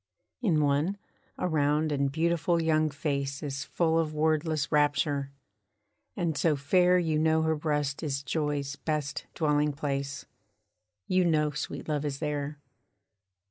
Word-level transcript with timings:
In 0.41 0.61
one, 0.63 0.97
a 1.37 1.47
round 1.47 1.91
and 1.91 2.11
beautiful 2.11 2.59
young 2.59 2.89
face 2.89 3.43
Is 3.43 3.65
full 3.65 3.99
of 3.99 4.15
wordless 4.15 4.71
rapture; 4.71 5.31
and 6.15 6.35
so 6.35 6.55
fair 6.55 6.97
You 6.97 7.19
know 7.19 7.43
her 7.43 7.55
breast 7.55 8.01
is 8.01 8.23
joy's 8.23 8.75
best 8.77 9.27
dwelling 9.35 9.73
place; 9.73 10.25
You 11.05 11.23
know 11.23 11.51
sweet 11.51 11.87
love 11.87 12.03
is 12.03 12.17
there. 12.17 12.57